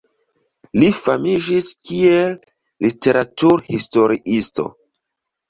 Li 0.83 0.87
famiĝis 0.99 1.67
kiel 1.89 2.33
literaturhistoriisto. 2.87 4.69